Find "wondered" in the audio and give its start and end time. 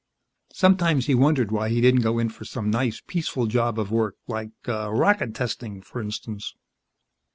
1.13-1.51